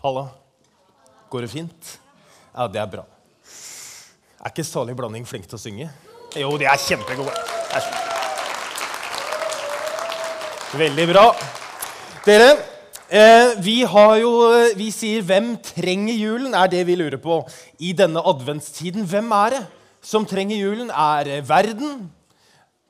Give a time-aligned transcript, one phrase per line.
[0.00, 0.30] Halla.
[1.28, 1.88] Går det fint?
[2.54, 3.02] Ja, det er bra.
[4.40, 5.88] Er ikke salig blanding flink til å synge?
[6.40, 7.34] Jo, de er kjempegode.
[7.68, 7.82] Det
[10.80, 11.24] Veldig bra.
[12.24, 12.48] Dere,
[13.10, 17.46] eh, vi jo Vi sier 'Hvem trenger julen?' er det vi lurer på
[17.78, 19.04] i denne adventstiden.
[19.04, 19.66] Hvem er det
[20.00, 20.90] som trenger julen?
[20.90, 22.10] Er det verden?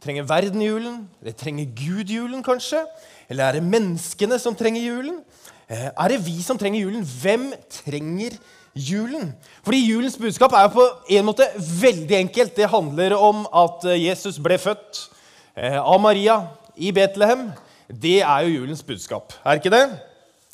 [0.01, 1.09] Trenger verden julen?
[1.21, 2.87] Eller trenger Gud julen, kanskje?
[3.29, 5.25] Eller er det menneskene som trenger julen?
[5.71, 7.05] Eh, Er det vi som trenger julen?
[7.23, 8.35] Hvem trenger
[8.75, 9.31] julen?
[9.63, 11.47] Fordi julens budskap er jo på en måte
[11.81, 12.57] veldig enkelt.
[12.57, 15.05] Det handler om at eh, Jesus ble født
[15.57, 16.41] eh, av Maria
[16.77, 17.53] i Betlehem.
[17.87, 19.85] Det er jo julens budskap, er ikke det?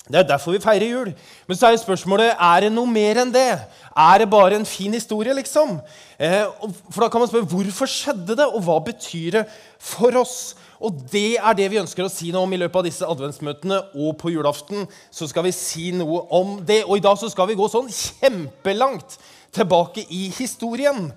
[0.07, 1.09] Det er derfor vi feirer jul.
[1.49, 3.49] Men så er jo spørsmålet er det noe mer enn det.
[3.97, 5.81] Er det bare en fin historie, liksom?
[6.21, 9.43] For da kan man spørre hvorfor skjedde det, og hva betyr det
[9.83, 10.55] for oss?
[10.81, 13.79] Og det er det vi ønsker å si noe om i løpet av disse adventsmøtene.
[13.97, 16.83] Og på julaften så skal vi si noe om det.
[16.85, 19.17] Og i dag så skal vi gå sånn kjempelangt
[19.57, 21.09] tilbake i historien.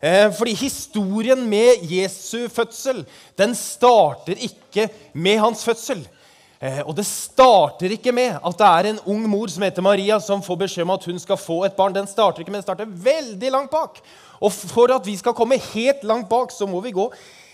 [0.00, 3.00] Eh, fordi historien med Jesu fødsel,
[3.38, 6.04] den starter ikke med hans fødsel.
[6.60, 10.20] Eh, og det starter ikke med at det er en ung mor som heter Maria,
[10.20, 11.96] som får beskjed om at hun skal få et barn.
[11.96, 14.00] Den starter ikke med, den starter veldig langt bak.
[14.40, 17.10] Og for at vi skal komme helt langt bak, så må vi gå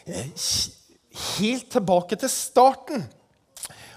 [0.07, 0.31] eh,
[1.13, 3.07] helt tilbake til starten.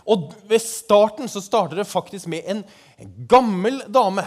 [0.06, 2.66] Og ved starten så starter det faktisk med en
[3.30, 4.26] gammel dame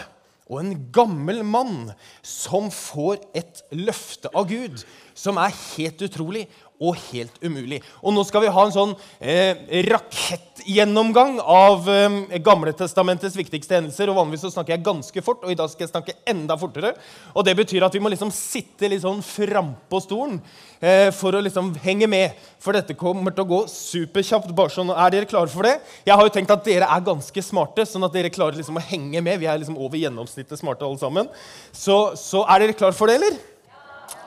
[0.49, 1.91] og en gammel mann
[2.25, 4.81] som får et løfte av Gud
[5.19, 6.47] som er helt utrolig
[6.79, 7.81] og helt umulig.
[8.03, 14.11] Og nå skal vi ha en sånn eh, rakettgjennomgang av eh, Gamletestamentets viktigste hendelser.
[14.11, 16.95] og Vanligvis så snakker jeg ganske fort, og i dag skal jeg snakke enda fortere.
[17.35, 20.39] Og Det betyr at vi må liksom sitte litt sånn frampå stolen
[20.79, 22.39] eh, for å liksom henge med.
[22.63, 24.55] For dette kommer til å gå superkjapt.
[24.55, 24.95] bare sånn.
[24.95, 25.81] Er dere klare for det?
[26.07, 28.87] Jeg har jo tenkt at dere er ganske smarte, sånn at dere klarer liksom å
[28.87, 29.43] henge med.
[29.43, 31.31] Vi er liksom over gjennomsnittet smarte alle sammen.
[31.75, 33.58] Så, så er dere klare for det, eller?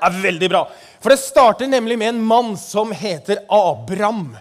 [0.01, 0.65] Er veldig bra.
[1.01, 4.35] For det starter nemlig med en mann som heter Abram.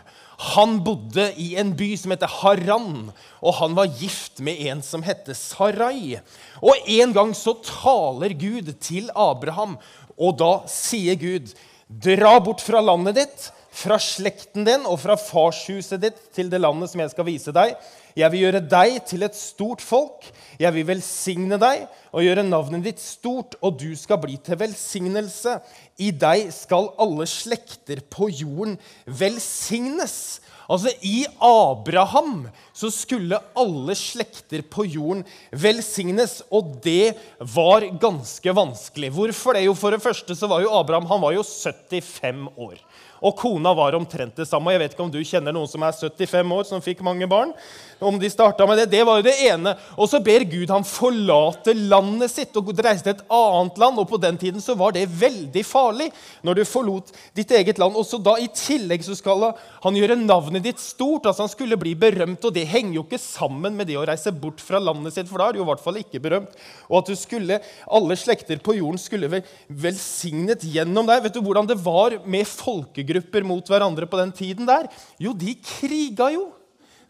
[0.55, 3.11] Han bodde i en by som heter Haran,
[3.45, 6.17] og han var gift med en som heter Sarai.
[6.65, 9.77] Og En gang så taler Gud til Abraham,
[10.17, 11.53] og da sier Gud,
[11.89, 13.51] dra bort fra landet ditt,
[13.81, 17.75] fra slekten din og fra farshuset ditt til det landet som jeg skal vise deg.
[18.19, 20.27] Jeg vil gjøre deg til et stort folk.
[20.61, 25.57] Jeg vil velsigne deg og gjøre navnet ditt stort, og du skal bli til velsignelse.
[26.03, 28.77] I deg skal alle slekter på jorden
[29.07, 30.41] velsignes.
[30.71, 37.17] Altså, I Abraham så skulle alle slekter på jorden velsignes, og det
[37.53, 39.11] var ganske vanskelig.
[39.17, 39.67] Hvorfor det?
[39.67, 42.79] Jo, For det første så var jo Abraham han var jo 75 år.
[43.21, 44.73] Og kona var omtrent det samme.
[44.73, 47.53] Jeg vet ikke om du kjenner noen som er 75 år, som fikk mange barn.
[48.01, 48.87] Om de starta med det.
[48.95, 49.75] Det var jo det ene.
[50.01, 54.01] Og så ber Gud ham forlate landet sitt og reise til et annet land.
[54.01, 56.09] Og på den tiden så var det veldig farlig
[56.47, 57.99] når du forlot ditt eget land.
[57.99, 59.51] Og så da i tillegg så skal
[59.85, 61.27] han gjøre navnet ditt stort.
[61.27, 64.33] altså Han skulle bli berømt, og det henger jo ikke sammen med det å reise
[64.33, 66.55] bort fra landet sitt, for da er det jo i hvert fall ikke berømt.
[66.89, 71.25] Og at du skulle, alle slekter på jorden skulle vel, velsignet gjennom deg.
[71.27, 74.89] Vet du hvordan det var med folkegrupper mot hverandre på den tiden der?
[75.23, 76.49] Jo, de kriga jo.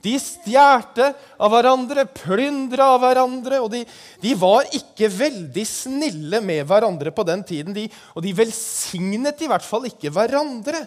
[0.00, 3.82] De stjerte av hverandre, plyndra av hverandre, og de,
[4.22, 7.76] de, var ikke veldig snille med hverandre på den tiden.
[7.76, 7.84] De,
[8.16, 10.86] og de velsignet i hvert fall ikke hverandre.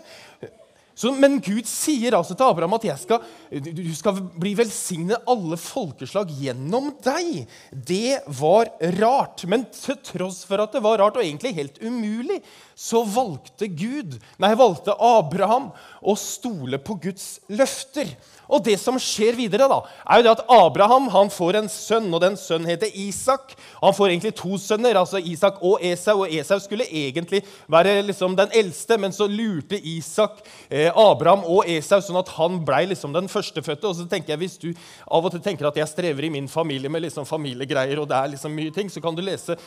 [0.95, 6.29] Så, men Gud sier altså til Abraham at skal, du skal bli velsignet alle folkeslag
[6.37, 7.47] gjennom deg.
[7.73, 9.45] Det var rart.
[9.49, 12.43] Men til tross for at det var rart, og egentlig helt umulig,
[12.77, 15.71] så valgte Gud, nei, valgte Abraham
[16.01, 18.13] å stole på Guds løfter.
[18.53, 22.09] Og det som skjer videre, da, er jo det at Abraham han får en sønn,
[22.13, 23.55] og den sønnen heter Isak.
[23.81, 26.23] Han får egentlig to sønner, altså Isak og Esau.
[26.25, 31.69] Og Esau skulle egentlig være liksom den eldste, men så lurte Isak eh, Abraham og
[31.69, 33.89] Esau sånn at han ble liksom den førstefødte.
[33.89, 34.69] Og så tenker jeg, Hvis du
[35.07, 38.17] av og til tenker at jeg strever i min familie med liksom familiegreier, og det
[38.17, 39.57] er liksom mye ting, så kan du lese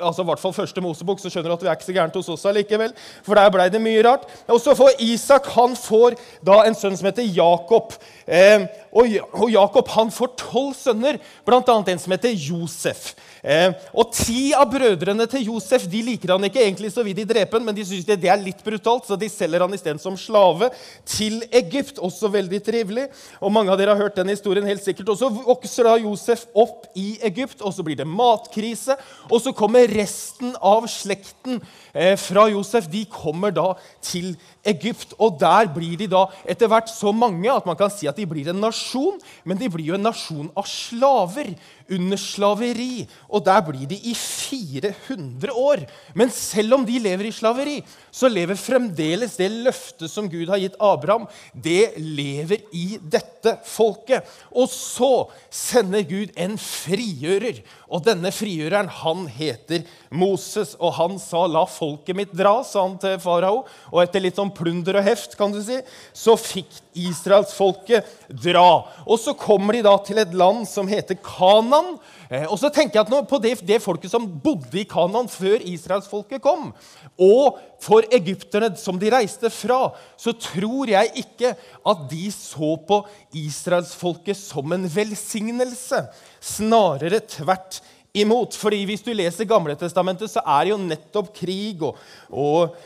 [0.00, 2.18] altså i hvert fall første Mosebok, så skjønner du at vi er ikke så gærent
[2.18, 2.94] hos oss allikevel.
[3.26, 4.26] For der ble det mye rart.
[4.48, 7.94] Og så får Isak han får da en sønn som heter Jakob.
[8.26, 8.66] Eh,
[8.96, 11.60] og, Jakob han får tolv sønner, bl.a.
[11.62, 13.12] en som heter Josef.
[13.46, 17.26] Eh, og Ti av brødrene til Josef de liker han ikke, egentlig så vil de
[17.28, 20.16] drepe han, men de syns det er litt brutalt, så de selger han isteden som
[20.18, 20.55] slave
[21.08, 21.98] til Egypt.
[21.98, 23.06] Også veldig trivelig.
[23.40, 25.08] Og Mange av dere har hørt den historien helt sikkert.
[25.12, 28.96] Og Så vokser da Josef opp i Egypt, og så blir det matkrise.
[29.30, 31.60] Og så kommer resten av slekten
[31.94, 33.72] eh, fra Josef de kommer da
[34.04, 34.34] til
[34.66, 35.14] Egypt.
[35.18, 38.26] Og der blir de da etter hvert så mange at man kan si at de
[38.28, 41.54] blir en nasjon, men de blir jo en nasjon av slaver
[41.92, 43.06] under slaveri.
[43.30, 45.84] Og der blir de i 400 år.
[46.14, 47.76] Men selv om de lever i slaveri,
[48.10, 54.26] så lever fremdeles det løftet som Gud har gitt Abraham, det lever i dette folket.
[54.50, 57.62] Og så sender Gud en frigjører.
[57.86, 60.74] Og denne frigjøreren, han heter Moses.
[60.80, 63.64] Og han sa, 'La folket mitt dra', sa han til farao.
[63.92, 65.76] Og etter litt sånn plunder og heft, kan du si,
[66.16, 68.86] så fikk israelsfolket dra.
[69.04, 71.96] Og så kommer de da til et land som heter Kanan.
[72.30, 76.42] Eh, og så tenker jeg på det, det folket som bodde i Kanan før israelsfolket
[76.42, 76.72] kom,
[77.22, 83.02] og for egypterne som de reiste fra, så tror jeg ikke at de så på
[83.36, 86.00] israelsfolket som en velsignelse.
[86.40, 87.82] Snarere tvert
[88.16, 88.56] imot.
[88.56, 91.98] Fordi hvis du leser Gamletestamentet, så er det jo nettopp krig og,
[92.30, 92.76] og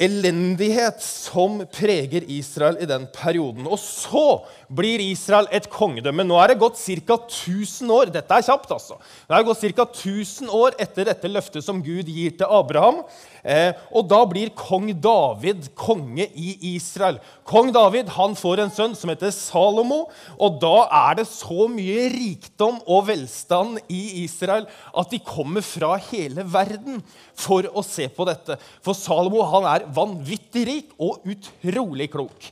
[0.00, 3.66] elendighet som preger Israel i den perioden.
[3.68, 4.42] Og så
[4.72, 6.24] blir Israel et kongedømme.
[6.24, 7.18] Nå er det gått ca.
[7.18, 8.12] 1000 år.
[8.14, 8.98] Dette er kjapt, altså.
[9.28, 9.86] Det er gått ca.
[9.88, 13.02] 1000 år etter dette løftet som Gud gir til Abraham.
[13.42, 17.18] Eh, og da blir kong David konge i Israel.
[17.48, 20.06] Kong David han får en sønn som heter Salomo.
[20.38, 25.96] Og da er det så mye rikdom og velstand i Israel at de kommer fra
[26.10, 27.02] hele verden
[27.36, 28.56] for å se på dette.
[28.84, 32.50] For Salomo han er vanvittig rik og utrolig klok.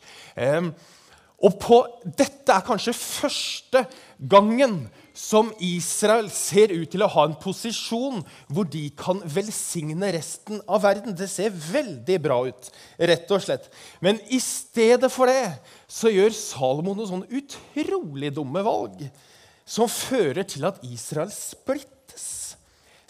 [1.41, 3.87] Og på, dette er kanskje første
[4.29, 4.83] gangen
[5.17, 8.21] som Israel ser ut til å ha en posisjon
[8.53, 11.17] hvor de kan velsigne resten av verden.
[11.17, 13.71] Det ser veldig bra ut, rett og slett.
[14.05, 15.57] Men i stedet for det
[15.89, 19.07] så gjør Salomo noen sånn utrolig dumme valg
[19.65, 22.21] som fører til at Israel splitter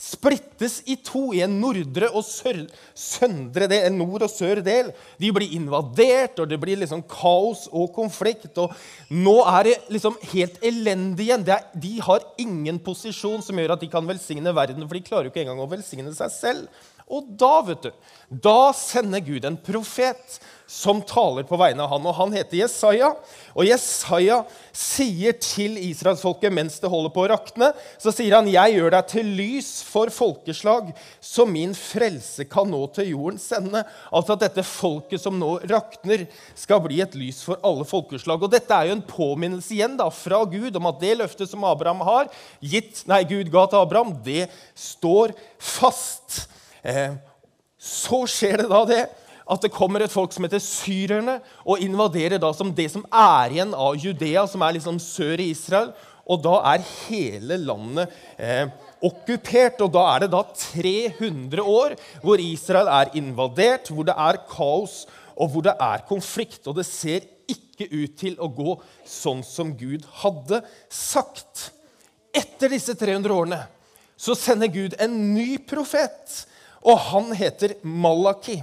[0.00, 2.62] splittes i to i en nordre og sør,
[2.96, 4.92] søndre del, en nord- og sør-del.
[5.20, 8.56] De blir invadert, og det blir liksom kaos og konflikt.
[8.58, 8.72] og
[9.10, 11.44] Nå er det liksom helt elendig igjen.
[11.74, 15.34] De har ingen posisjon som gjør at de kan velsigne verden, for de klarer jo
[15.34, 16.80] ikke engang å velsigne seg selv.
[17.10, 17.90] Og da vet du,
[18.30, 20.38] da sender Gud en profet
[20.70, 23.08] som taler på vegne av han, og Han heter Jesaja.
[23.58, 24.36] Og Jesaja
[24.70, 29.08] sier til israelsfolket mens det holder på å rakne, så sier han, 'Jeg gjør deg
[29.10, 33.82] til lys for folkeslag, så min frelse kan nå til jordens ende.'
[34.14, 38.40] Altså at dette folket som nå rakner, skal bli et lys for alle folkeslag.
[38.40, 41.64] Og dette er jo en påminnelse igjen da, fra Gud om at det løftet som
[41.64, 42.30] Abraham har
[42.62, 44.46] gitt, nei, Gud ga til Abraham, det
[44.78, 46.46] står fast.
[46.82, 47.16] Eh,
[47.80, 49.02] så skjer det da det
[49.50, 53.56] at det kommer et folk som heter syrerne, og invaderer da som det som er
[53.56, 55.90] igjen av Judea, som er liksom sør i Israel.
[56.30, 58.68] Og da er hele landet eh,
[59.02, 59.80] okkupert.
[59.82, 65.02] Og da er det da 300 år hvor Israel er invadert, hvor det er kaos,
[65.34, 66.62] og hvor det er konflikt.
[66.70, 68.76] Og det ser ikke ut til å gå
[69.08, 71.70] sånn som Gud hadde sagt.
[72.30, 73.64] Etter disse 300 årene
[74.20, 76.44] så sender Gud en ny profet
[76.84, 78.60] og han heter Malaki.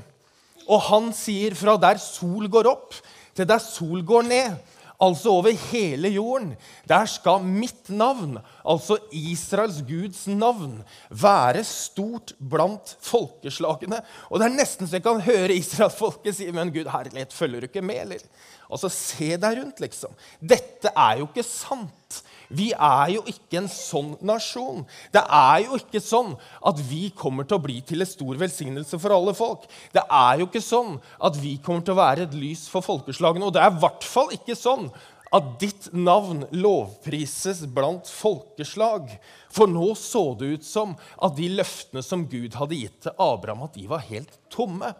[0.67, 2.97] Og han sier fra der sol går opp,
[3.37, 4.57] til der sol går ned,
[4.97, 6.55] altså over hele jorden,
[6.89, 10.79] der skal mitt navn, altså Israels Guds navn,
[11.09, 14.01] være stort blant folkeslagene.
[14.31, 17.69] Og det er nesten så jeg kan høre israelsfolket si Men Gud, herlighet, følger du
[17.69, 18.25] ikke med, eller?
[18.67, 20.17] Altså, se deg rundt, liksom.
[20.41, 22.23] Dette er jo ikke sant.
[22.49, 24.85] Vi er jo ikke en sånn nasjon.
[25.11, 26.33] Det er jo ikke sånn
[26.69, 29.67] at vi kommer til å bli til en stor velsignelse for alle folk.
[29.95, 33.49] Det er jo ikke sånn at vi kommer til å være et lys for folkeslagene.
[33.49, 34.89] Og det er i hvert fall ikke sånn
[35.35, 39.11] at ditt navn lovprises blant folkeslag.
[39.51, 43.65] For nå så det ut som at de løftene som Gud hadde gitt til Abraham,
[43.67, 44.93] at de var helt tomme.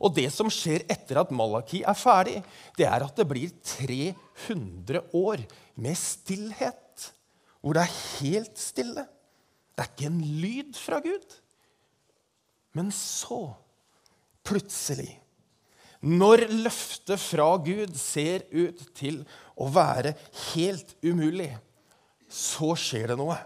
[0.00, 2.40] Og det som skjer etter at Malaki er ferdig,
[2.76, 5.44] det er at det blir 300 år
[5.80, 6.82] med stillhet
[7.66, 9.02] hvor det er helt stille.
[9.74, 11.32] Det er ikke en lyd fra Gud.
[12.78, 13.40] Men så,
[14.46, 15.16] plutselig,
[16.06, 19.22] når løftet fra Gud ser ut til
[19.58, 20.14] å være
[20.52, 21.50] helt umulig,
[22.30, 23.38] så skjer det noe.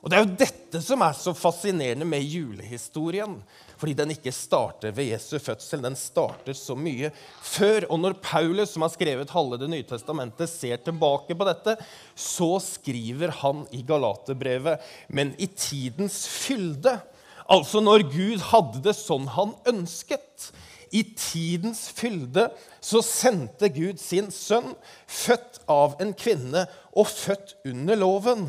[0.00, 3.34] Og Det er jo dette som er så fascinerende med julehistorien.
[3.80, 7.10] Fordi den ikke starter ved Jesu fødsel, den starter så mye
[7.44, 7.86] før.
[7.92, 11.76] Og når Paulus, som har skrevet halve Det nye testamentet, ser tilbake på dette,
[12.16, 17.00] så skriver han i Galaterbrevet Men i tidens fylde,
[17.48, 20.50] altså når Gud hadde det sånn han ønsket
[20.90, 22.48] i tidens fylde
[22.82, 24.72] så sendte Gud sin sønn,
[25.06, 26.64] født av en kvinne
[26.98, 28.48] og født under loven.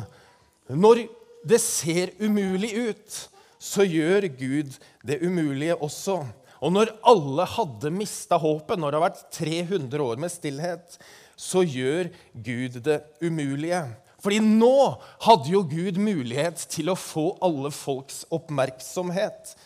[0.66, 1.04] Når
[1.48, 3.18] det ser umulig ut,
[3.62, 6.22] så gjør Gud det umulige også.
[6.62, 10.96] Og når alle hadde mista håpet, når det har vært 300 år med stillhet,
[11.38, 13.82] så gjør Gud det umulige.
[14.22, 14.76] Fordi nå
[15.24, 19.56] hadde jo Gud mulighet til å få alle folks oppmerksomhet.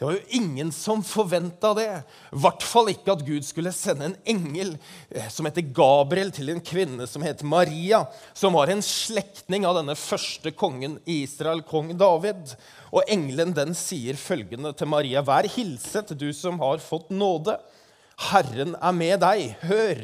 [0.00, 1.90] Det var jo ingen som forventa det.
[2.32, 4.70] I hvert fall ikke at Gud skulle sende en engel
[5.10, 9.76] eh, som heter Gabriel, til en kvinne som het Maria, som var en slektning av
[9.76, 12.54] denne første kongen i Israel, kong David.
[12.96, 17.58] Og engelen den sier følgende til Maria.: Vær hilset, du som har fått nåde.
[18.30, 19.52] Herren er med deg.
[19.68, 20.00] Hør,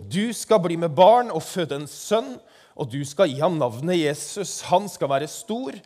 [0.00, 2.38] du skal bli med barn og føde en sønn,
[2.72, 4.62] og du skal gi ham navnet Jesus.
[4.72, 5.76] Han skal være stor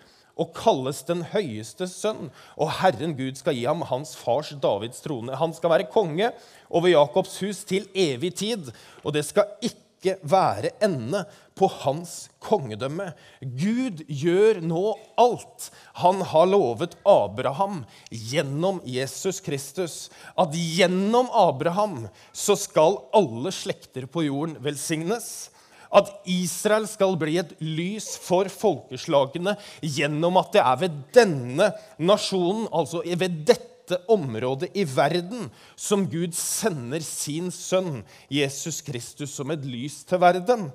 [0.41, 2.31] og kalles den høyeste sønn.
[2.57, 5.37] Og Herren Gud skal gi ham hans fars Davids trone.
[5.37, 6.33] Han skal være konge
[6.71, 8.73] over Jakobs hus til evig tid,
[9.05, 11.27] og det skal ikke være ende
[11.59, 13.11] på hans kongedømme.
[13.45, 14.85] Gud gjør nå
[15.21, 15.69] alt
[16.01, 19.97] han har lovet Abraham gjennom Jesus Kristus.
[20.41, 25.51] At gjennom Abraham så skal alle slekter på jorden velsignes
[25.91, 32.69] at Israel skal bli et lys for folkeslagene gjennom at det er ved denne nasjonen,
[32.71, 39.67] altså ved dette området i verden, som Gud sender sin sønn Jesus Kristus som et
[39.67, 40.69] lys til verden.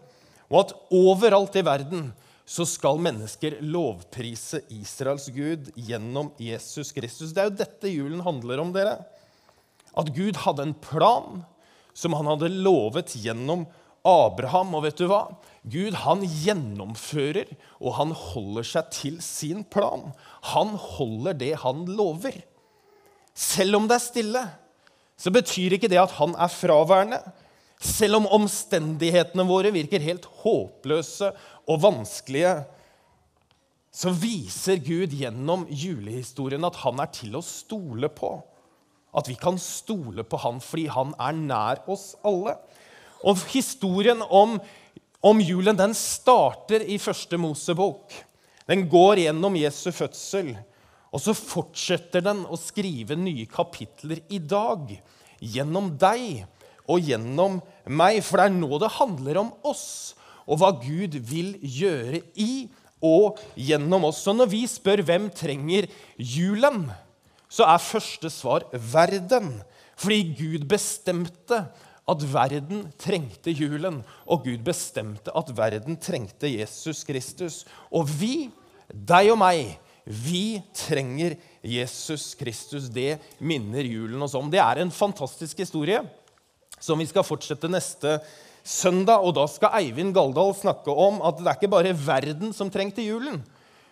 [0.52, 2.10] Og at overalt i verden
[2.46, 7.32] så skal mennesker lovprise Israels Gud gjennom Jesus Kristus.
[7.34, 9.00] Det er jo dette julen handler om, dere.
[9.98, 11.42] At Gud hadde en plan
[11.96, 13.64] som han hadde lovet gjennom
[14.06, 14.76] Abraham.
[14.78, 15.24] Og vet du hva?
[15.66, 17.50] Gud han gjennomfører,
[17.82, 20.12] og han holder seg til sin plan.
[20.54, 22.38] Han holder det han lover.
[23.36, 24.44] Selv om det er stille,
[25.18, 27.20] så betyr ikke det at han er fraværende.
[27.82, 31.32] Selv om omstendighetene våre virker helt håpløse
[31.68, 32.56] og vanskelige,
[33.96, 38.32] så viser Gud gjennom julehistorien at han er til å stole på.
[39.16, 42.58] At vi kan stole på han fordi han er nær oss alle.
[43.24, 44.58] Og historien om,
[45.24, 48.14] om julen den starter i første Mosebok.
[48.68, 50.56] Den går gjennom Jesu fødsel.
[51.16, 54.90] Og så fortsetter den å skrive nye kapitler i dag.
[55.40, 56.44] Gjennom deg
[56.90, 58.20] og gjennom meg.
[58.26, 59.88] For det er nå det handler om oss
[60.46, 62.68] og hva Gud vil gjøre i
[63.06, 64.22] og gjennom oss.
[64.26, 66.88] Så når vi spør hvem trenger julen,
[67.50, 69.60] så er første svar verden.
[69.98, 71.66] Fordi Gud bestemte
[72.06, 77.64] at verden trengte julen, og Gud bestemte at verden trengte Jesus Kristus.
[77.90, 78.52] Og vi,
[78.94, 79.74] deg og meg,
[80.06, 81.34] vi trenger
[81.66, 82.92] Jesus Kristus.
[82.94, 84.52] Det minner julen oss om.
[84.54, 86.04] Det er en fantastisk historie
[86.78, 88.20] som vi skal fortsette neste
[88.62, 89.26] søndag.
[89.26, 93.06] Og da skal Eivind Galdal snakke om at det er ikke bare verden som trengte
[93.06, 93.42] julen.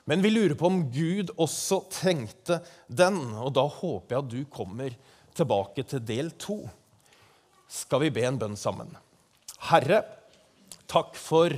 [0.06, 2.60] Men vi lurer på om Gud også trengte
[2.92, 3.18] den.
[3.42, 4.94] Og da håper jeg at du kommer
[5.34, 6.62] tilbake til del to
[7.74, 8.92] skal vi be en bønn sammen.
[9.70, 10.04] Herre,
[10.92, 11.54] takk for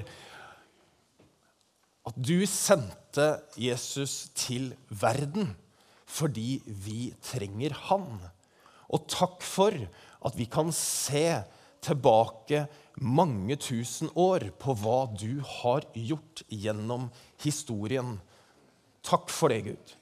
[2.05, 3.27] at du sendte
[3.59, 5.55] Jesus til verden
[6.15, 8.05] fordi vi trenger han.
[8.93, 11.41] Og takk for at vi kan se
[11.85, 12.65] tilbake
[13.01, 17.09] mange tusen år på hva du har gjort gjennom
[17.43, 18.15] historien.
[19.05, 19.95] Takk for det, Gud.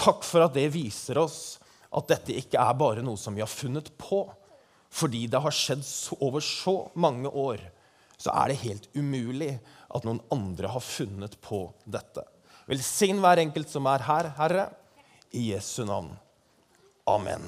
[0.00, 1.58] Takk for at det viser oss
[1.90, 4.24] at dette ikke er bare noe som vi har funnet på,
[4.90, 5.84] fordi det har skjedd
[6.20, 7.62] over så mange år,
[8.20, 9.54] så er det helt umulig
[9.88, 12.26] at noen andre har funnet på dette.
[12.70, 14.66] Velsign hver enkelt som er her, Herre,
[15.34, 16.12] i Jesu navn.
[17.08, 17.42] Amen.